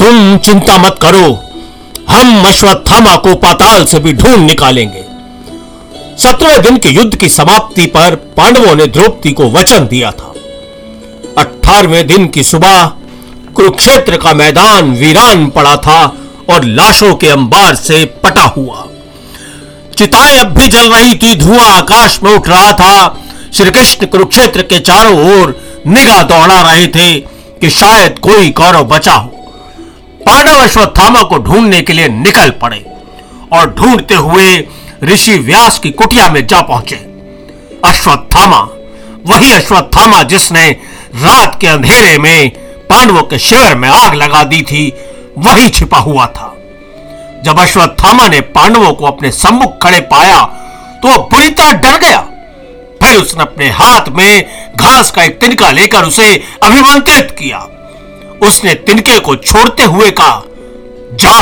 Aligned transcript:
तुम 0.00 0.36
चिंता 0.38 0.78
मत 0.78 0.98
करो। 1.02 1.42
हम 2.08 2.44
अश्वत्थामा 2.44 3.16
को 3.16 3.34
पाताल 3.34 3.84
से 3.84 3.98
भी 3.98 4.12
ढूंढ 4.12 4.38
निकालेंगे। 4.38 5.04
सत्रह 6.18 6.58
दिन 6.58 6.76
के 6.76 6.88
युद्ध 6.88 7.16
की 7.16 7.28
समाप्ति 7.28 7.86
पर 7.86 8.14
पांडवों 8.14 8.74
ने 8.74 8.86
द्रौपदी 8.86 9.32
को 9.32 9.50
वचन 9.50 9.86
दिया 9.86 10.10
था। 10.10 10.34
अठारहवें 11.38 12.06
दिन 12.06 12.26
की 12.26 12.42
सुबह 12.42 12.84
कुरुक्षेत्र 13.54 14.16
का 14.16 14.34
मैदान 14.34 14.92
वीरान 14.92 15.46
पड़ा 15.46 15.76
था 15.76 16.16
और 16.50 16.64
लाशों 16.64 17.14
के 17.14 17.28
अंबार 17.28 17.74
से 17.74 18.04
पटा 18.04 18.44
हुआ। 18.44 18.86
चिताएँ 19.98 20.38
अब 20.38 20.46
भी 20.46 20.68
जल 20.68 20.92
रही 20.92 21.14
थी, 21.14 21.34
धुआँ 21.34 21.66
आकाश 21.66 22.20
में 22.22 22.32
उठ 22.32 22.48
रहा 22.48 22.72
था। 22.72 23.18
श्री 23.54 23.70
कृष्ण 23.70 24.06
कुरुक्षेत्र 24.06 24.62
के 24.62 24.78
चारों 24.78 25.40
ओर 25.40 25.60
निगाह 25.86 26.22
दौड़ा 26.22 26.60
रहे 26.60 26.86
थे 26.86 27.20
कि 27.60 27.70
शायद 27.70 28.18
कोई 28.18 28.50
कौरव 28.50 28.84
बचा 28.84 29.14
हो। 29.14 29.36
पांडव 30.26 30.58
अश्वत्थामा 30.58 31.22
को 31.22 31.38
ढूँढने 31.38 31.80
के 31.80 31.92
लिए 31.92 32.08
निकल 32.08 32.50
पड़े 32.62 32.84
और 33.52 33.74
ढूंढते 33.74 34.14
हुए 34.16 34.68
ऋषि 35.04 35.38
व्यास 35.40 35.78
की 35.78 35.90
कुटिया 35.92 36.28
में 36.28 36.46
जा 36.46 36.60
पहुँचे। 36.62 36.96
अश्वत्थामा, 37.84 38.60
वही 39.26 39.52
अश्वत्थामा 39.52 40.22
जिसने 40.24 40.70
रात 41.16 41.58
के 41.60 41.66
अंधेरे 41.66 42.16
में 42.18 42.50
पांडवों 42.90 43.22
के 43.22 43.38
शिविर 43.38 43.74
में 43.74 43.88
आग 43.88 44.14
लगा 44.14 44.42
दी 44.44 44.62
थी, 44.62 44.92
वही 45.38 45.68
छिपा 45.68 45.98
हुआ 45.98 46.26
था। 46.28 46.54
जब 47.44 47.60
अश्वत्थामा 47.60 48.28
ने 48.28 48.40
पांडवों 48.50 48.92
को 48.92 49.06
अपने 49.06 49.30
सम्मुख 49.32 49.82
खड़े 49.82 50.00
पाया 50.06 50.42
तो 51.02 51.08
वह 51.08 51.16
बुरी 51.16 51.50
तरह 51.50 51.72
डर 51.72 51.98
गया। 51.98 52.20
फिर 53.02 53.16
उसने 53.16 53.42
अपने 53.42 53.68
हाथ 53.70 54.08
में 54.08 54.44
घास 54.76 55.10
का 55.10 55.22
एक 55.22 55.40
तिनका 55.40 55.70
लेकर 55.70 56.04
उसे 56.04 56.34
अभिमंत्रित 56.62 57.30
किया। 57.30 57.58
उसने 58.42 58.74
तिनके 58.76 59.18
को 59.18 59.34
छोड़ते 59.36 59.84
हुए 59.84 60.10
कहा, 60.10 60.42
जा 61.14 61.38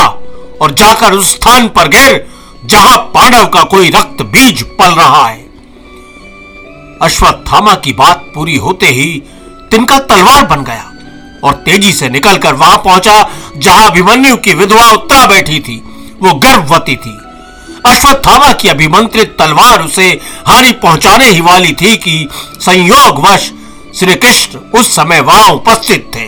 और 0.61 0.71
जाकर 0.73 1.13
उस 1.13 1.31
स्थान 1.31 1.67
पर 1.67 1.87
गिर, 1.87 2.25
जहाँ 2.65 2.97
पांडव 3.13 3.45
का 3.45 3.63
कोई 3.63 3.89
रक्त 3.89 4.21
बीज 4.23 4.63
पल 4.79 4.93
रहा 4.93 5.27
है। 5.27 5.47
अश्वत्थामा 7.01 7.73
की 7.75 7.93
बात 7.93 8.25
पूरी 8.35 8.55
होते 8.57 8.87
ही 8.87 9.11
तिनका 9.71 9.99
तलवार 9.99 10.45
बन 10.45 10.63
गया 10.63 10.85
और 11.43 11.53
तेज़ी 11.65 11.91
से 11.93 12.09
निकलकर 12.09 12.53
वहाँ 12.53 12.77
पहुँचा, 12.77 13.29
जहाँ 13.57 13.89
अभिमन्यु 13.89 14.35
की 14.37 14.53
विधवा 14.53 14.89
उत्तरा 14.91 15.25
बैठी 15.25 15.59
थी। 15.59 15.77
वो 16.21 16.33
गर्भवती 16.35 16.95
थी। 16.95 17.17
अश्वत्थामा 17.85 18.51
की 18.53 18.67
अभिमंत्रित 18.67 19.35
तलवार 19.39 19.81
उसे 19.81 20.07
हानि 20.47 20.71
पहुँचाने 20.81 21.25
ही 21.25 21.41
वाली 21.41 21.71
थी 21.71 21.95
कि 21.97 22.27
संयोगवश 22.61 23.51
श्री 23.95 24.15
कृष्ण 24.15 24.59
उस 24.79 24.95
समय 24.95 25.19
वहाँ 25.21 25.49
उपस्थित 25.51 26.11
थे। 26.15 26.25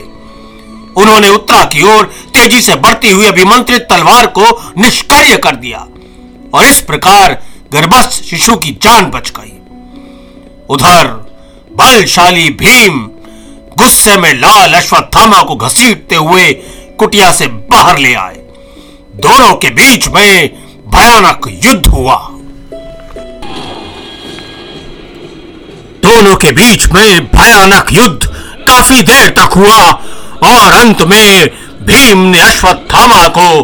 उन्होंने 0.98 1.30
उत्तरा 1.30 1.64
की 1.64 1.82
ओर 1.82 2.06
तेज़ी 2.34 2.62
से 2.62 2.76
बढ़ती 2.76 3.12
हुई 3.12 3.26
अभिमंत्रित 3.26 3.82
तलवार 3.82 4.26
को 4.28 4.74
निष्क्रिय 4.78 5.38
कर 5.38 5.56
दिया 5.56 5.88
और 6.54 6.66
इस 6.66 6.82
प्रकार 6.82 7.42
गर्भस्थ 7.74 8.24
शिशु 8.24 8.56
की 8.56 8.72
जान 8.82 9.06
बच 9.06 9.32
गई। 9.40 9.54
उधर 10.70 11.08
बलशाली 11.74 12.50
भीम 12.50 13.00
गुस्से 13.78 14.18
में 14.18 14.34
लाल 14.34 14.74
अश्वत्थामा 14.74 15.42
को 15.44 15.56
घसीटते 15.56 16.16
हुए 16.16 16.52
कुटिया 17.00 17.32
से 17.32 17.48
बाहर 17.48 17.98
ले 17.98 18.14
आए। 18.14 18.36
दोनों 19.16 19.56
के 19.56 19.70
बीच 19.70 20.08
में 20.08 20.50
भयानक 20.88 21.48
युद्ध 21.66 21.88
हुआ। 21.88 22.16
दोनों 26.04 26.36
के 26.36 26.52
बीच 26.52 26.88
में 26.88 27.26
भयानक 27.26 27.94
युद्ध 27.94 28.26
काफ़ी 28.68 29.02
देर 29.02 29.30
तक 29.30 29.54
हुआ। 29.54 29.92
और 30.44 30.72
अंत 30.72 31.02
में 31.02 31.50
भीम 31.82 32.18
ने 32.18 32.40
अश्वत्थामा 32.40 33.28
को 33.28 33.62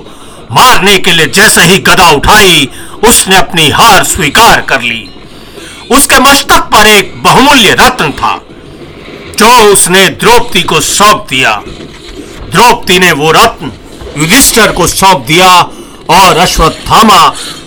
मारने 0.52 0.98
के 0.98 1.12
लिए 1.12 1.26
जैसे 1.28 1.62
ही 1.62 1.78
गदा 1.80 2.10
उठाई, 2.10 2.70
उसने 3.08 3.38
अपनी 3.38 3.70
हार 3.70 4.04
स्वीकार 4.04 4.62
कर 4.62 4.82
ली। 4.82 5.10
उसके 5.92 6.20
मस्तक 6.20 6.70
पर 6.74 6.88
एक 6.88 7.14
बहुमूल्य 7.24 7.74
रत्न 7.80 8.12
था, 8.12 8.36
जो 9.40 9.48
उसने 9.74 10.08
द्रौपदी 10.10 10.64
को 10.64 10.80
सौंप 10.80 11.26
दिया। 11.30 11.62
द्रौपदी 12.52 13.00
ने 13.00 13.12
वो 13.12 13.32
रत्न 13.32 13.72
युधिष्ठर 14.18 14.72
को 14.72 14.88
सौंप 14.88 15.26
दिया 15.28 15.50
और 16.10 16.38
अश्वत्थामा 16.38 17.20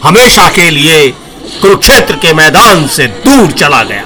हमेशा 0.02 0.48
के 0.48 0.70
लिए 0.70 1.08
कुरुक्षेत्र 1.60 2.16
के 2.16 2.32
मैदान 2.32 2.86
से 2.88 3.06
दूर 3.06 3.50
चला 3.52 3.82
गया। 3.82 4.04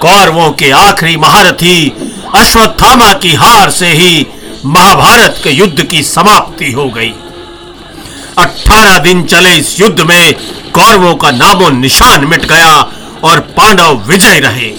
कौरवों 0.00 0.50
के 0.52 0.70
आखिरी 0.70 1.16
महारथी 1.16 2.07
अश्वत्थामा 2.34 3.12
की 3.12 3.34
हार 3.34 3.70
से 3.70 3.86
ही 3.86 4.26
महाभारत 4.66 5.40
के 5.44 5.50
युद्ध 5.50 5.82
की 5.82 6.02
समाप्ति 6.02 6.70
हो 6.72 6.88
गई। 6.88 7.12
अठारह 8.38 8.98
दिन 8.98 9.22
चले 9.24 9.54
इस 9.56 9.78
युद्ध 9.80 10.00
में 10.00 10.34
कौरवों 10.70 11.14
का 11.14 11.30
नामो 11.30 11.68
निशान 11.70 12.24
मिट 12.24 12.44
गया 12.44 12.76
और 13.24 13.40
पांडव 13.56 14.02
विजय 14.06 14.38
रहे। 14.38 14.70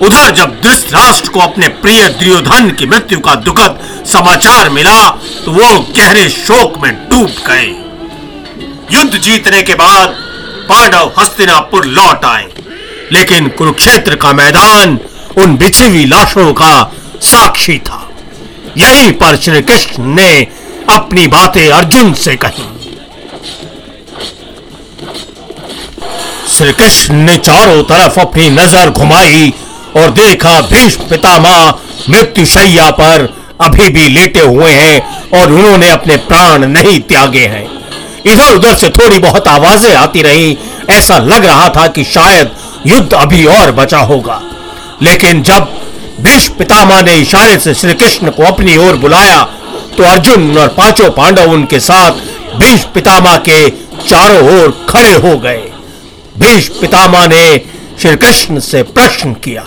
उधर 0.00 0.30
जब 0.30 0.60
धृतराष्ट्र 0.60 1.28
को 1.28 1.40
अपने 1.40 1.68
प्रिय 1.68 2.08
दुर्योधन 2.08 2.70
की 2.70 2.86
मृत्यु 2.86 3.18
का 3.20 3.34
दुखद 3.34 4.04
समाचार 4.06 4.68
मिला 4.70 5.08
तो 5.44 5.52
वो 5.52 5.78
गहरे 5.96 6.28
शोक 6.28 6.78
में 6.78 6.92
डूब 7.08 7.34
गए। 7.46 7.66
युद्ध 8.92 9.18
जीतने 9.18 9.62
के 9.62 9.74
बाद 9.74 10.08
पांडव 10.68 11.12
हस्तिनापुर 11.18 11.84
लौट 11.84 12.24
आए। 12.24 12.48
लेकिन 13.12 13.48
कुरुक्षेत्र 13.48 14.14
का 14.14 14.32
मैदान 14.32 14.98
उन 15.38 15.56
बिछी 15.56 15.84
हुई 15.84 16.04
लाशों 16.06 16.52
का 16.52 16.72
साक्षी 17.22 17.78
था। 17.80 18.04
यहीं 18.78 19.12
पर 19.12 19.36
श्री 19.36 19.60
कृष्ण 19.62 20.04
ने 20.14 20.30
अपनी 20.90 21.26
बातें 21.26 21.68
अर्जुन 21.70 22.12
से 22.14 22.36
कही। 22.36 22.66
श्री 26.48 26.72
कृष्ण 26.72 27.14
ने 27.16 27.36
चारों 27.38 27.82
तरफ़ 27.84 28.20
अपनी 28.20 28.48
नज़र 28.50 28.90
घुमाई 28.90 29.52
और 29.96 30.10
देखा 30.12 30.60
भीष्म 30.62 31.08
पितामह 31.08 31.74
मृत्युशैया 32.10 32.90
पर 32.92 33.28
अभी 33.60 33.88
भी 33.88 34.08
लेटे 34.08 34.40
हुए 34.40 34.70
हैं 34.72 35.00
और 35.30 35.52
उन्होंने 35.52 35.88
अपने 35.90 36.16
प्राण 36.28 36.66
नहीं 36.66 36.98
त्यागे 37.02 37.46
हैं। 37.46 37.66
इधर 38.26 38.54
उधर 38.54 38.76
से 38.76 38.88
थोड़ी 38.90 39.18
बहुत 39.18 39.48
आवाज़ें 39.48 39.94
आती 39.94 40.22
रही, 40.22 40.56
ऐसा 40.90 41.18
लग 41.18 41.44
रहा 41.44 41.68
था 41.68 41.86
कि 41.86 42.04
शायद 42.06 42.50
युद्ध 42.86 43.12
अभी 43.14 43.44
और 43.46 43.72
बचा 43.72 43.98
होगा। 44.02 44.40
लेकिन 45.02 45.42
जब 45.42 45.68
भीष्म 46.20 46.54
पितामह 46.54 47.02
ने 47.02 47.14
इशारे 47.14 47.58
से 47.58 47.74
श्री 47.74 47.94
कृष्ण 47.94 48.30
को 48.30 48.42
अपनी 48.42 48.76
ओर 48.76 48.96
बुलाया 48.96 49.42
तो 49.96 50.04
अर्जुन 50.04 50.58
और 50.58 50.68
पाँचों 50.68 51.10
पांडव 51.10 51.52
उनके 51.52 51.80
साथ 51.80 52.10
भीष्म 52.58 52.90
पितामह 52.94 53.36
के 53.48 53.68
चारों 54.08 54.42
ओर 54.50 54.70
खड़े 54.88 55.14
हो 55.14 55.38
गए। 55.38 55.72
भीष्म 56.38 56.80
पितामह 56.80 57.26
ने 57.26 57.42
श्री 58.02 58.16
कृष्ण 58.16 58.60
से 58.60 58.82
प्रश्न 58.82 59.32
किया। 59.34 59.64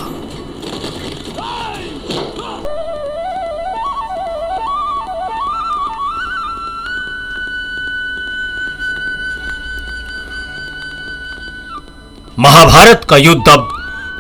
महाभारत 12.39 13.06
का 13.10 13.17
युद्ध 13.17 13.50
अब 13.50 13.67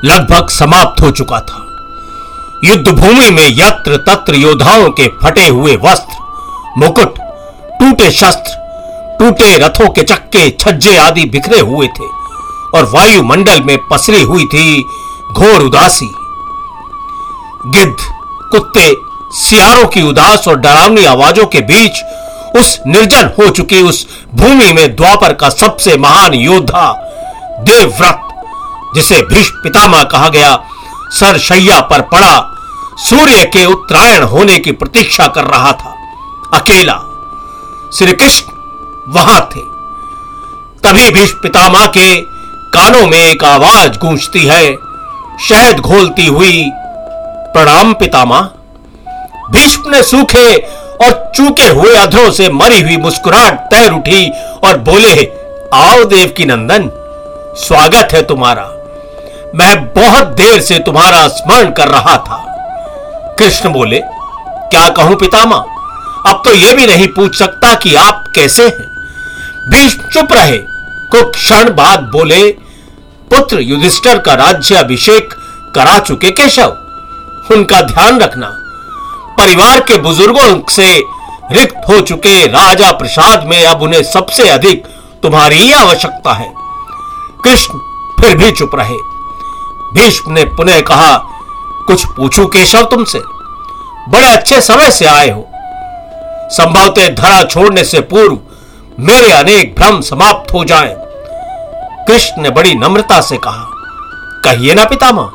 लगभग 0.05 0.49
समाप्त 0.49 1.01
हो 1.01 1.11
चुका 1.11 1.39
था। 1.39 1.67
युद्ध 2.63 2.87
भूमि 2.87 3.29
में 3.29 3.47
यत्र 3.49 3.97
तत्र 3.97 4.35
योद्धाओं 4.35 4.89
के 4.89 5.07
फटे 5.23 5.47
हुए 5.47 5.75
वस्त्र, 5.75 6.17
मुकुट, 6.77 7.17
टूटे 7.79 8.09
शस्त्र, 8.11 8.59
टूटे 9.19 9.57
रथों 9.57 9.89
के 9.89 10.03
चक्के, 10.03 10.49
छज्जे 10.49 10.95
आदि 10.97 11.25
बिखरे 11.25 11.59
हुए 11.59 11.87
थे 11.87 12.07
और 12.77 12.89
वायुमंडल 12.93 13.61
में 13.61 13.77
पसरी 13.91 14.21
हुई 14.21 14.45
थी 14.45 14.81
घोर 15.31 15.61
उदासी। 15.61 16.09
गिद्ध, 17.67 17.95
कुत्ते, 18.51 18.93
सियारों 19.33 19.87
की 19.87 20.01
उदास 20.01 20.47
और 20.47 20.59
डरावनी 20.59 21.05
आवाजों 21.05 21.45
के 21.45 21.61
बीच 21.61 22.01
उस 22.57 22.79
निर्जन 22.87 23.31
हो 23.39 23.49
चुकी 23.49 23.81
उस 23.81 24.05
भूमि 24.35 24.71
में 24.73 24.95
द्वापर 24.95 25.33
का 25.33 25.49
सबसे 25.49 25.97
महान 25.97 26.33
योद्धा 26.33 26.91
देवव्रत 27.59 28.27
जिसे 28.95 29.21
भीष्म 29.21 29.61
पितामह 29.63 30.03
कहा 30.03 30.29
गया, 30.29 30.55
सर 31.09 31.37
शैया 31.37 31.79
पर 31.81 32.01
पड़ा, 32.01 32.57
सूर्य 32.99 33.45
के 33.45 33.65
उत्तरायण 33.65 34.23
होने 34.23 34.57
की 34.57 34.71
प्रतीक्षा 34.71 35.27
कर 35.27 35.43
रहा 35.43 35.71
था। 35.71 35.95
अकेला 36.53 36.97
श्री 37.93 38.11
कृष्ण 38.11 38.51
वहाँ 39.07 39.39
थे। 39.41 39.61
तभी 40.83 41.09
भीष्म 41.11 41.37
पितामह 41.37 41.85
के 41.85 42.21
कानों 42.73 43.07
में 43.07 43.17
एक 43.17 43.43
आवाज़ 43.43 43.97
गूंजती 43.99 44.45
है, 44.45 44.75
शहद 45.49 45.79
घोलती 45.79 46.25
हुई, 46.25 46.63
प्रणाम 47.53 47.93
पितामह। 47.93 48.49
भीष्म 49.51 49.89
ने 49.89 50.03
सूखे 50.03 50.55
और 51.03 51.31
चूके 51.35 51.67
हुए 51.69 51.95
अधरों 51.95 52.31
से 52.31 52.49
मरी 52.49 52.81
हुई 52.81 52.97
मुस्कुराहट 52.97 53.53
तैर 53.53 53.91
उठी 53.91 54.29
और 54.63 54.77
बोले, 54.77 55.25
आओ 55.73 56.03
देव 56.03 56.33
की 56.37 56.45
नंदन, 56.45 56.89
स्वागत 57.57 58.13
है 58.13 58.21
तुम्हारा। 58.21 58.63
मैं 59.55 59.85
बहुत 59.93 60.27
देर 60.27 60.61
से 60.61 60.79
तुम्हारा 60.79 61.27
स्मरण 61.27 61.71
कर 61.71 61.87
रहा 61.87 62.17
था। 62.17 62.37
कृष्ण 63.39 63.69
बोले, 63.69 64.01
क्या 64.71 64.89
कहूँ 64.89 65.15
पितामा 65.15 65.55
अब 66.27 66.41
तो 66.45 66.51
यह 66.51 66.73
भी 66.73 66.85
नहीं 66.87 67.07
पूछ 67.07 67.37
सकता 67.39 67.73
कि 67.75 67.95
आप 67.95 68.23
कैसे 68.35 68.63
हैं। 68.63 68.87
भीष्म 69.69 70.09
चुप 70.09 70.27
रहे। 70.31 70.57
कुछ 71.11 71.35
क्षण 71.35 71.69
बाद 71.75 71.99
बोले, 71.99 72.51
पुत्र 73.31 73.59
युधिष्ठर 73.59 74.19
का 74.19 74.33
राज्य 74.33 74.75
अभिषेक 74.75 75.33
करा 75.75 75.99
चुके 75.99 76.31
केशव। 76.31 76.77
उनका 77.51 77.81
ध्यान 77.81 78.19
रखना। 78.19 78.51
परिवार 79.37 79.79
के 79.79 79.97
बुज़ुर्गों 79.97 80.71
से 80.71 81.01
रिक्त 81.51 81.81
हो 81.89 82.01
चुके 82.01 82.47
राजा 82.47 82.91
प्रसाद 82.91 83.45
में 83.47 83.65
अब 83.65 83.81
उन्हें 83.81 84.03
सबसे 84.03 84.49
अधिक 84.49 84.83
तुम्हारी 85.23 85.71
आवश्यकता 85.71 86.33
है। 86.33 86.53
कृष्ण 87.43 87.79
फिर 88.21 88.37
भी 88.37 88.51
चुप 88.51 88.71
रहे। 88.75 89.20
भीष्म 89.93 90.31
ने 90.31 90.43
पुनः 90.47 90.81
कहा, 90.81 91.15
कुछ 91.87 92.05
पूछू 92.07 92.45
केशव 92.47 92.83
तुमसे? 92.85 93.19
बड़े 94.09 94.27
अच्छे 94.27 94.61
समय 94.61 94.91
से 94.91 95.05
आए 95.05 95.29
हो। 95.29 95.47
संभवतः 96.51 97.13
धरा 97.15 97.43
छोड़ने 97.43 97.83
से 97.83 97.99
पूर्व 98.03 98.37
मेरे 98.99 99.31
अनेक 99.31 99.75
भ्रम 99.75 100.01
समाप्त 100.01 100.53
हो 100.53 100.63
जाएँ। 100.65 100.95
कृष्ण 102.07 102.41
ने 102.41 102.49
बड़ी 102.49 102.73
नम्रता 102.75 103.19
से 103.21 103.37
कहा, 103.37 103.65
कहिए 104.45 104.73
ना 104.73 104.85
पितामह, 104.85 105.31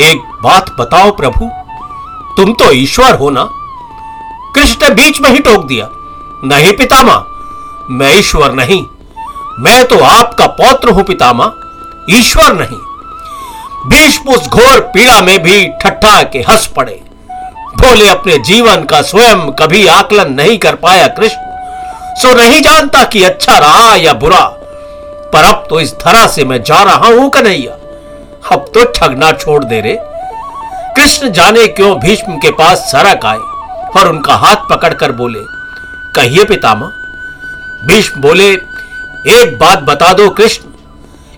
एक 0.00 0.22
बात 0.42 0.74
बताओ 0.78 1.10
प्रभु, 1.10 1.50
तुम 2.36 2.52
तो 2.54 2.72
ईश्वर 2.72 3.14
हो 3.14 3.30
ना? 3.30 3.48
कृष्ण 4.54 4.88
ने 4.88 4.94
बीच 4.94 5.20
में 5.20 5.30
ही 5.30 5.38
टोक 5.40 5.64
दिया, 5.66 5.88
नहीं 6.44 6.76
पितामह, 6.76 7.24
मैं 7.90 8.14
ईश्वर 8.18 8.52
नहीं, 8.52 8.84
मैं 9.60 9.84
तो 9.88 9.98
आपका 10.06 10.46
पौत्र 10.54 10.90
हूँ 10.90 11.04
पितामा 11.04 11.52
ईश्वर 12.10 12.52
नहीं। 12.54 12.78
भीष्म 13.86 14.32
उस 14.32 14.48
घोर 14.48 14.80
पीड़ा 14.94 15.20
में 15.20 15.38
भी 15.42 15.66
ठट्ठा 15.82 16.22
के 16.22 16.38
हंस 16.48 16.66
पड़े। 16.76 17.00
बोले 17.74 18.08
अपने 18.08 18.38
जीवन 18.44 18.84
का 18.84 19.00
स्वयं 19.02 19.50
कभी 19.52 19.86
आकलन 19.86 20.32
नहीं 20.32 20.58
कर 20.58 20.74
पाया 20.76 21.06
कृष्ण। 21.08 21.46
सो 22.14 22.34
नहीं 22.34 22.60
जानता 22.62 23.02
कि 23.04 23.22
अच्छा 23.22 23.58
रहा 23.58 23.94
या 23.96 24.12
बुरा, 24.14 24.40
पर 25.32 25.44
अब 25.44 25.66
तो 25.70 25.80
इस 25.80 25.92
धरा 25.96 26.26
से 26.26 26.44
मैं 26.44 26.62
जा 26.62 26.82
रहा 26.82 27.08
हूँ 27.08 27.28
कन्हैया। 27.30 27.72
अब 28.52 28.64
तो 28.74 28.84
ठगना 28.92 29.30
छोड़ 29.34 29.62
दे 29.64 29.80
रे। 29.80 29.96
कृष्ण 30.96 31.30
जाने 31.32 31.66
क्यों 31.68 31.94
भीष्म 32.00 32.36
के 32.38 32.50
पास 32.52 32.78
सरक 32.92 33.24
आए 33.26 33.38
और 33.96 34.08
उनका 34.08 34.34
हाथ 34.36 34.68
पकड़कर 34.70 35.12
बोले, 35.12 35.40
कहिए 36.14 36.44
पितामह। 36.44 36.92
भीष्म 37.86 38.20
बोले, 38.20 38.50
एक 39.32 39.56
बात 39.58 39.82
बता 39.82 40.12
दो 40.12 40.28
कृष्ण 40.30 40.67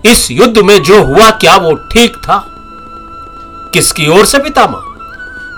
इस 0.06 0.30
युद्ध 0.30 0.58
में 0.58 0.82
जो 0.82 1.04
हुआ 1.04 1.30
क्या 1.30 1.56
वो 1.56 1.74
ठीक 1.74 2.16
था? 2.16 2.44
किसकी 3.74 4.08
ओर 4.08 4.24
से 4.26 4.38
पितामह? 4.38 4.80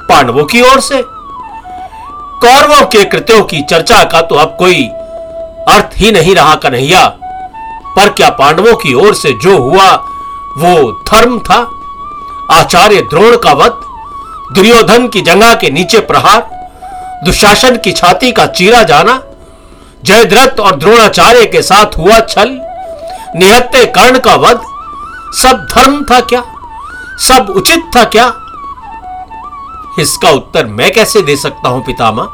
पांडवों 0.09 0.45
की 0.45 0.61
ओर 0.61 0.81
से? 0.81 1.03
कौरवों 2.43 2.87
के 2.87 3.05
कृत्यों 3.05 3.45
की 3.45 3.63
चर्चा 3.63 4.05
का 4.05 4.21
तो 4.21 4.35
अब 4.35 4.57
कोई 4.59 4.85
अर्थ 5.69 5.91
ही 5.95 6.13
नहीं 6.13 6.35
रहा 6.35 6.55
कन्हैया। 6.55 7.07
पर 7.97 8.09
क्या 8.09 8.31
पांडवों 8.31 8.75
की 8.75 8.95
ओर 8.95 9.15
से 9.15 9.33
जो 9.33 9.59
हुआ 9.59 9.91
वो 10.59 10.93
धर्म 11.13 11.39
था? 11.39 11.71
आचार्य 12.51 13.01
द्रोण 13.01 13.37
का 13.37 13.53
वध, 13.53 13.81
दुर्योधन 14.55 15.09
की 15.09 15.21
जंगा 15.21 15.55
के 15.55 15.71
नीचे 15.71 16.01
प्रहार, 16.01 16.51
दुशासन 17.25 17.77
की 17.77 17.93
छाती 17.93 18.33
का 18.33 18.47
चीरा 18.47 18.83
जाना, 18.83 19.23
जयद्रथ 20.05 20.61
और 20.61 20.77
द्रोणाचार्य 20.77 21.47
के 21.47 21.63
साथ 21.63 21.99
हुआ 21.99 22.21
छल 22.21 22.61
निहत्ते 23.37 23.85
कर्ण 23.89 24.19
का 24.19 24.35
वध। 24.37 24.61
सब 25.35 25.67
धर्म 25.71 26.05
था 26.05 26.21
क्या? 26.23 26.43
सब 27.19 27.53
उचित 27.57 27.91
था 27.97 28.05
क्या? 28.07 28.27
इसका 29.99 30.31
उत्तर 30.31 30.67
मैं 30.69 30.91
कैसे 30.93 31.23
दे 31.23 31.37
सकता 31.37 31.69
हूँ 31.69 31.83
पितामा 31.85 32.27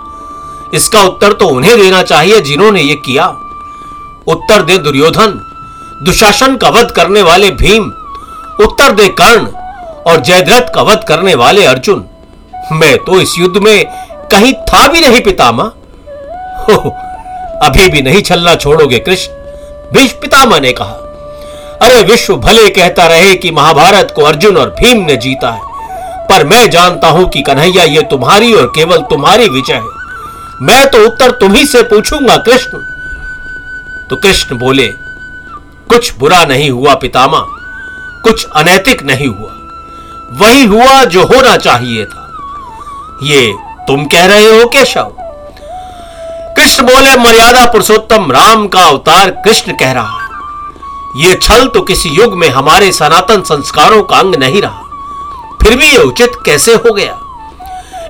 इसका 0.74 1.02
उत्तर 1.02 1.32
तो 1.32 1.48
उन्हें 1.48 1.76
देना 1.78 2.02
चाहिए 2.02 2.40
जिन्होंने 2.40 2.80
यह 2.80 3.00
किया। 3.06 3.26
उत्तर 4.28 4.62
दे 4.62 4.78
दुर्योधन। 4.78 5.38
दुशासन 6.04 6.56
का 6.56 6.68
वध 6.70 6.90
करने 6.90 7.22
वाले 7.22 7.50
भीम। 7.52 7.88
उत्तर 8.64 8.92
दे 8.92 9.08
कर्ण 9.20 9.46
और 10.02 10.20
जयद्रथ 10.20 10.74
का 10.74 10.82
वध 10.82 11.04
करने 11.08 11.34
वाले 11.36 11.64
अर्जुन। 11.66 12.04
मैं 12.72 12.96
तो 13.04 13.20
इस 13.20 13.38
युद्ध 13.38 13.56
में 13.56 13.84
कहीं 14.30 14.52
था 14.64 14.86
भी 14.88 15.00
नहीं 15.00 15.20
पितामा 15.22 15.64
अभी 17.62 17.88
भी 17.88 18.02
नहीं 18.02 18.22
चलना 18.22 18.54
छोड़ोगे 18.56 18.98
कृष्ण। 18.98 19.37
भीष्म 19.92 20.20
पितामह 20.20 20.60
ने 20.60 20.72
कहा, 20.72 20.94
अरे 21.82 22.02
विश्व 22.02 22.36
भले 22.36 22.68
कहता 22.70 23.06
रहे 23.06 23.34
कि 23.34 23.50
महाभारत 23.50 24.12
को 24.16 24.22
अर्जुन 24.22 24.56
और 24.56 24.70
भीम 24.80 25.04
ने 25.06 25.16
जीता 25.16 25.50
है, 25.50 25.60
पर 26.28 26.44
मैं 26.46 26.68
जानता 26.70 27.08
हूँ 27.08 27.28
कि 27.28 27.42
कन्हैया 27.42 27.84
ये 27.84 28.02
तुम्हारी 28.10 28.52
और 28.54 28.66
केवल 28.74 29.02
तुम्हारी 29.10 29.48
विजय 29.48 29.74
है। 29.74 29.96
मैं 30.62 30.86
तो 30.90 31.04
उत्तर 31.06 31.30
तुम्ही 31.40 31.66
से 31.66 31.82
पूछूँगा, 31.84 32.36
कृष्ण। 32.38 32.78
तो 34.10 34.16
कृष्ण 34.16 34.58
बोले, 34.58 34.86
कुछ 35.88 36.12
बुरा 36.18 36.44
नहीं 36.44 36.70
हुआ 36.70 36.94
पितामा 36.96 37.44
कुछ 38.24 38.46
अनैतिक 38.56 39.02
नहीं 39.02 39.28
हुआ, 39.28 39.52
वही 40.38 40.64
हुआ 40.66 41.04
जो 41.06 41.24
होना 41.26 41.56
चाहिए 41.58 42.04
था। 42.04 42.24
ये 43.22 43.52
तुम 43.86 44.04
कह 44.06 44.26
रहे 44.26 44.46
हो, 44.48 44.66
केशव? 44.68 45.12
कृष्ण 46.68 46.84
बोले 46.86 47.16
मर्यादा 47.16 47.64
पुरुषोत्तम 47.66 48.32
राम 48.32 48.66
का 48.68 48.80
अवतार 48.80 49.30
कृष्ण 49.30 49.72
कह 49.72 49.92
रहा 49.92 50.18
है। 50.18 51.24
ये 51.24 51.34
छल 51.34 51.66
तो 51.68 51.80
किसी 51.82 52.08
युग 52.08 52.34
में 52.34 52.48
हमारे 52.48 52.92
सनातन 52.92 53.42
संस्कारों 53.42 54.02
का 54.02 54.16
अंग 54.16 54.34
नहीं 54.34 54.62
रहा। 54.62 54.82
फिर 55.62 55.76
भी 55.76 55.86
ये 55.86 55.98
उचित 55.98 56.32
कैसे 56.46 56.74
हो 56.74 56.92
गया? 56.94 57.18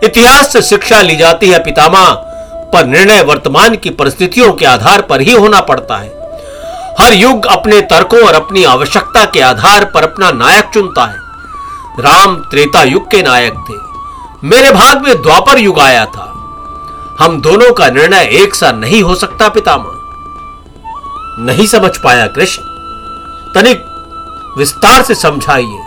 इतिहास 0.04 0.52
से 0.52 0.62
शिक्षा 0.62 1.00
ली 1.00 1.16
जाती 1.16 1.48
है 1.48 1.58
पितामा 1.58 2.10
पर 2.72 2.86
निर्णय 2.86 3.22
वर्तमान 3.22 3.76
की 3.76 3.90
परिस्थितियों 3.90 4.52
के 4.52 4.66
आधार 4.66 5.02
पर 5.02 5.20
ही 5.20 5.32
होना 5.32 5.60
पड़ता 5.60 5.96
है। 5.96 6.10
हर 7.00 7.14
युग 7.14 7.46
अपने 7.46 7.80
तर्कों 7.80 8.26
और 8.26 8.34
अपनी 8.34 8.64
आवश्यकता 8.64 9.24
के 9.24 9.40
आधार 9.40 9.84
पर 9.84 10.02
अपना 10.02 10.30
नायक 10.30 10.70
चुनता 10.74 11.04
है। 11.04 11.16
राम 12.00 12.36
त्रेता 12.36 12.82
युग 12.82 13.10
के 13.10 13.22
नायक 13.22 13.54
थे। 13.70 13.78
मेरे 14.48 14.70
भाग 14.70 15.02
में 15.02 15.22
द्वापर 15.22 15.58
युग 15.58 15.80
आया 15.80 16.04
था। 16.06 16.34
हम 17.18 17.40
दोनों 17.40 17.72
का 17.72 17.88
निर्णय 17.88 18.28
एक 18.32 18.54
सा 18.54 18.72
नहीं 18.72 19.02
हो 19.02 19.14
सकता, 19.14 19.48
पितामह। 19.48 19.90
नहीं 21.44 21.66
समझ 21.66 21.96
पाया 21.96 22.26
कृष्ण। 22.26 22.62
तनिक 23.54 23.84
विस्तार 24.58 25.02
से 25.02 25.14
समझाइए। 25.14 25.78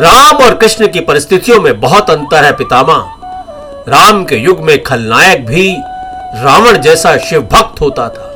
राम 0.00 0.36
और 0.36 0.54
कृष्ण 0.54 0.88
की 0.88 1.00
परिस्थितियों 1.00 1.60
में 1.60 1.80
बहुत 1.80 2.10
अंतर 2.10 2.44
है 2.44 2.52
पितामा 2.52 3.16
राम 3.88 4.24
के 4.24 4.36
युग 4.36 4.60
में 4.60 4.82
खलनायक 4.82 5.46
भी 5.46 5.76
रावण 6.42 6.78
जैसा 6.78 7.16
शिव 7.16 7.48
भक्त 7.52 7.80
होता 7.80 8.08
था। 8.08 8.28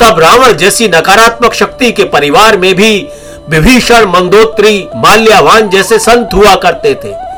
तब 0.00 0.18
रावण 0.18 0.52
जैसी 0.52 0.88
नकारात्मक 0.88 1.52
शक्ति 1.52 1.92
के 1.92 2.04
परिवार 2.04 2.58
में 2.58 2.74
भी 2.74 3.08
विभीषण, 3.48 4.04
मंदोत्री, 4.04 4.88
माल्यावान 4.96 5.70
जैसे 5.70 5.98
संत 5.98 6.28
हुआ 6.34 6.54
करते 6.54 6.94
थे। 6.94 7.30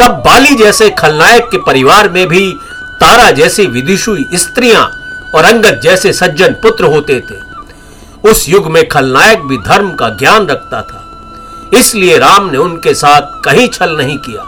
तब 0.00 0.22
बाली 0.26 0.54
जैसे 0.54 0.90
खलनायक 0.90 1.48
के 1.50 1.58
परिवार 1.58 2.08
में 2.08 2.28
भी 2.28 2.56
तारा 3.00 3.30
जैसी 3.30 3.66
विदिशु 3.66 4.16
स्त्रियाँ 4.34 4.84
और 5.34 5.44
अंगद 5.44 5.80
जैसे 5.82 6.12
सज्जन 6.12 6.52
पुत्र 6.52 6.84
होते 6.84 7.20
थे। 7.20 7.48
उस 8.30 8.48
युग 8.48 8.66
में 8.66 8.88
खलनायक 8.88 9.40
भी 9.40 9.58
धर्म 9.58 9.94
का 9.94 10.08
ज्ञान 10.08 10.46
रखता 10.46 10.82
था। 10.82 11.04
इसलिए 11.78 12.18
राम 12.18 12.50
ने 12.50 12.58
उनके 12.58 12.94
साथ 12.94 13.20
कहीं 13.44 13.68
छल 13.68 13.96
नहीं 13.96 14.18
किया। 14.18 14.44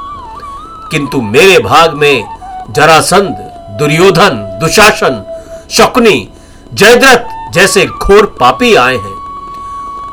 किंतु 0.90 1.21
मेरे 1.21 1.59
भाग 1.59 1.95
में 1.95 2.25
जरासंध, 2.71 3.37
दुर्योधन, 3.78 4.59
दुशासन, 4.61 5.23
शकुनी, 5.71 6.28
जयद्रथ 6.75 7.52
जैसे 7.52 7.87
घोर 7.87 8.37
पापी 8.40 8.75
आए 8.75 8.97
हैं। 8.97 9.21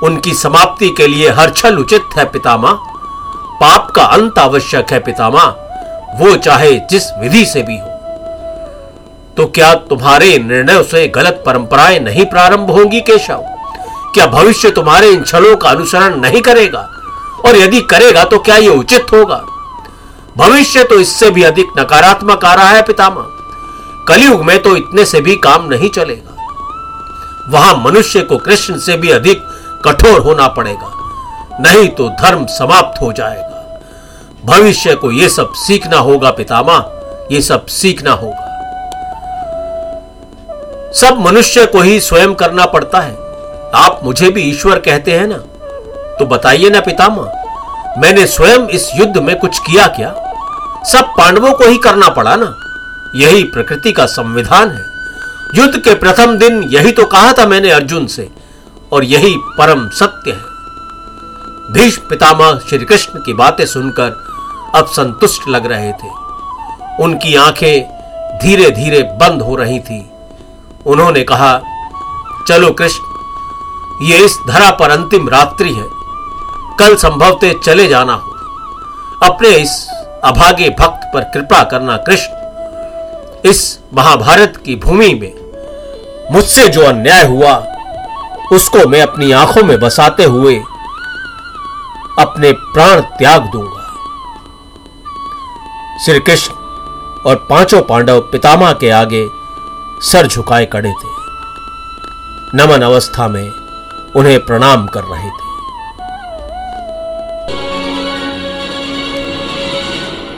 उनकी 0.03 0.33
समाप्ति 0.33 0.89
के 0.89 1.07
लिए 1.07 1.29
हर 1.29 1.49
छल 1.49 1.77
उचित 1.77 2.01
है 2.17 2.25
पितामा 2.25 2.71
पाप 3.61 3.91
का 3.91 4.03
अंत 4.03 4.39
आवश्यक 4.39 4.91
है 4.91 4.99
पितामा 4.99 5.43
वो 6.15 6.35
चाहे 6.35 6.73
जिस 6.75 7.03
विधि 7.19 7.45
से 7.45 7.61
भी 7.61 7.77
हो। 7.77 7.86
तो 9.37 9.45
क्या 9.47 9.73
तुम्हारे 9.89 10.37
निर्णय 10.39 10.81
से 10.83 11.07
गलत 11.07 11.43
परंपराएँ 11.45 11.99
नहीं 11.99 12.25
प्रारंभ 12.25 12.69
होंगी, 12.71 13.01
केशव? 13.01 13.41
क्या 14.13 14.25
भविष्य 14.27 14.69
तुम्हारे 14.71 15.09
इन 15.09 15.23
छलों 15.23 15.55
का 15.57 15.69
अनुसरण 15.69 16.15
नहीं 16.21 16.41
करेगा? 16.41 16.79
और 17.45 17.57
यदि 17.57 17.81
करेगा 17.81 18.23
तो 18.23 18.39
क्या 18.39 18.55
यह 18.57 18.71
उचित 18.71 19.11
होगा? 19.13 19.35
भविष्य 20.37 20.83
तो 20.83 20.99
इससे 20.99 21.29
भी 21.29 21.43
अधिक 21.43 21.67
नकारात्मक 21.79 22.45
आ 22.45 22.53
रहा 22.53 22.69
है, 22.69 22.81
पितामह। 22.81 23.35
कलयुग 24.07 24.43
में 24.45 24.61
तो 24.61 24.75
इतने 24.75 25.05
से 25.05 25.21
भी 25.21 25.35
काम 25.35 25.67
नहीं 25.69 25.89
चलेगा। 25.89 26.35
वहाँ 27.49 27.75
मनुष्य 27.77 28.21
को 28.21 28.37
कृष्ण 28.37 28.77
से 28.79 28.97
भी 28.97 29.09
अधिक 29.11 29.43
कठोर 29.85 30.19
होना 30.19 30.47
पड़ेगा, 30.47 30.91
नहीं 31.61 31.87
तो 31.89 32.09
धर्म 32.21 32.45
समाप्त 32.49 33.01
हो 33.01 33.11
जाएगा। 33.13 33.45
भविष्य 34.45 34.95
को 34.95 35.11
यह 35.11 35.27
सब 35.27 35.53
सीखना 35.57 35.97
होगा 35.99 36.31
पितामा 36.31 36.83
ये 37.31 37.41
सब 37.41 37.65
सीखना 37.67 38.11
होगा। 38.13 38.43
सब 40.93 41.17
मनुष्य 41.19 41.65
को 41.65 41.81
ही 41.81 41.99
स्वयं 41.99 42.33
करना 42.33 42.65
पड़ता 42.65 42.99
है। 42.99 43.15
आप 43.75 43.99
मुझे 44.03 44.29
भी 44.29 44.41
ईश्वर 44.41 44.79
कहते 44.79 45.11
हैं 45.11 45.27
ना? 45.27 45.37
तो 46.19 46.25
बताइए 46.25 46.69
ना 46.69 46.81
पितामह, 46.81 47.31
मैंने 47.97 48.25
स्वयं 48.25 48.67
इस 48.67 48.89
युद्ध 48.95 49.17
में 49.17 49.37
कुछ 49.39 49.59
किया 49.59 49.87
क्या? 49.87 50.09
सब 50.85 51.13
पांडवों 51.17 51.53
को 51.53 51.65
ही 51.65 51.77
करना 51.77 52.09
पड़ा 52.09 52.35
ना? 52.35 52.53
यही 53.15 53.43
प्रकृति 53.43 53.91
का 53.91 54.05
संविधान 54.05 54.71
है। 54.71 54.85
युद्ध 55.55 55.77
के 55.77 55.93
प्रथम 55.95 56.37
दिन 56.37 56.63
यही 56.63 56.91
तो 56.91 57.05
कहा 57.05 57.33
था 57.33 57.45
मैंने 57.45 57.71
अर्जुन 57.71 58.07
से, 58.07 58.29
और 58.91 59.03
यही 59.03 59.35
परम 59.57 59.89
सत्य 59.89 60.31
है। 60.31 60.55
भीष्म 61.73 62.01
पितामह 62.09 62.59
श्री 62.69 62.85
कृष्ण 62.85 63.19
की 63.19 63.33
बातें 63.33 63.65
सुनकर 63.65 64.25
अब 64.75 64.85
संतुष्ट 64.85 65.47
लग 65.49 65.65
रहे 65.65 65.91
थे। 65.91 66.09
उनकी 67.03 67.35
आँखें 67.35 68.39
धीरे 68.41 68.69
धीरे 68.71 69.03
बंद 69.03 69.41
हो 69.41 69.55
रही 69.55 69.79
थी। 69.79 70.05
उन्होंने 70.87 71.23
कहा, 71.23 71.61
चलो 72.47 72.71
कृष्ण, 72.71 73.03
ये 74.05 74.17
इस 74.17 74.37
धरा 74.47 74.71
पर 74.71 74.89
अंतिम 74.89 75.29
रात्रि 75.29 75.73
है। 75.73 75.85
कल 76.79 76.95
संभवते 76.95 77.59
चले 77.63 77.87
जाना 77.87 78.13
हो। 78.13 78.31
अपने 79.23 79.49
इस 79.49 79.89
अभागे 80.23 80.69
भक्त 80.69 81.11
पर 81.13 81.21
कृपा 81.21 81.63
करना 81.63 81.97
कृष्ण। 81.97 82.33
इस 83.49 83.79
महाभारत 83.93 84.63
की 84.65 84.75
भूमि 84.75 85.13
में 85.13 85.33
मुझसे 86.31 86.67
जो 86.67 86.81
अन्याय 86.81 87.25
हुआ, 87.25 87.65
उसको 88.51 88.87
मैं 88.89 89.01
अपनी 89.01 89.31
आँखों 89.31 89.63
में 89.63 89.79
बसाते 89.79 90.23
हुए 90.23 90.55
अपने 92.19 92.51
प्राण 92.51 93.01
त्याग 93.01 93.41
दूँगा। 93.41 93.83
श्री 96.05 96.19
कृष्ण 96.19 96.53
और 97.25 97.47
पाँचों 97.49 97.81
पांडव 97.81 98.19
पितामह 98.21 98.73
के 98.73 98.89
आगे 98.89 99.36
सर 100.01 100.27
झुकाए 100.27 100.65
खड़े 100.65 100.89
थे। 100.89 101.15
नमन 102.55 102.81
अवस्था 102.81 103.27
में 103.27 103.51
उन्हें 104.15 104.39
प्रणाम 104.45 104.85
कर 104.85 105.03
रहे 105.03 105.29
थे। 105.29 105.45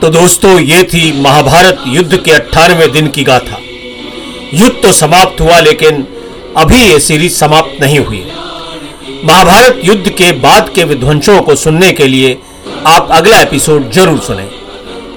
तो 0.02 0.10
दोस्तों, 0.10 0.60
ये 0.60 0.84
थी 0.84 1.22
महाभारत 1.22 1.84
युद्ध 1.88 2.18
के 2.18 2.32
अट्ठारहवें 2.32 2.92
दिन 2.92 3.08
की 3.08 3.24
गाथा। 3.24 3.58
युद्ध 4.54 4.76
तो 4.84 4.92
समाप्त 4.92 5.42
हुआ, 5.42 5.60
लेकिन 5.60 6.08
अभी 6.58 6.82
ये 6.82 7.00
सीरीज़ 7.00 7.34
समाप्त 7.34 7.82
नहीं 7.82 8.00
हुई 8.00 8.20
है। 8.20 8.38
महाभारत 9.26 9.82
युद्ध 9.84 10.10
के 10.10 10.32
बाद 10.32 10.70
के 10.70 10.84
विध्वंसों 10.84 11.42
को 11.42 11.56
सुनने 11.56 11.92
के 11.92 12.08
लिए 12.08 12.40
आप 12.88 13.08
अगला 13.12 13.40
एपिसोड 13.40 13.92
ज़रूर 13.92 14.20
सुने। 14.20 14.50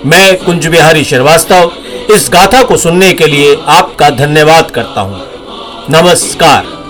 मैं 0.07 0.37
कुंज 0.45 0.67
बिहारी 0.67 1.05
श्रीवास्तव 1.05 1.73
इस 2.15 2.31
गाथा 2.33 2.63
को 2.63 2.77
सुनने 2.77 3.13
के 3.13 3.27
लिए 3.27 3.57
आपका 3.69 4.11
धन्यवाद 4.11 4.71
करता 4.71 5.01
हूँ। 5.01 5.21
नमस्कार। 5.91 6.82